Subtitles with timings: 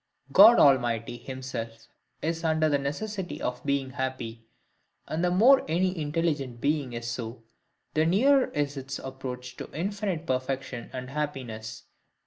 [0.31, 1.87] God Almighty himself
[2.23, 4.47] is under the necessity of being happy;
[5.07, 7.43] and the more any intelligent being is so,
[7.93, 11.83] the nearer is its approach to infinite perfection and happiness.